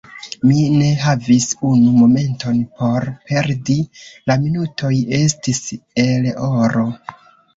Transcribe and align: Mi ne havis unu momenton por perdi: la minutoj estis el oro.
Mi 0.49 0.59
ne 0.75 0.85
havis 1.01 1.43
unu 1.71 1.89
momenton 1.97 2.63
por 2.79 3.05
perdi: 3.31 3.75
la 4.31 4.37
minutoj 4.47 4.93
estis 5.19 5.61
el 6.07 6.27
oro. 6.49 6.87